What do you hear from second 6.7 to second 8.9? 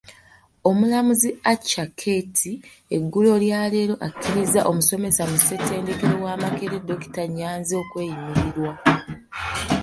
dokita Nnyanzi okweyimirirwa.